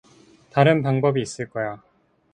[0.51, 1.79] 다른 방법이 있을 거야.